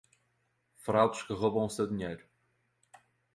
[0.83, 2.25] Fraudes que roubam seu dinheiro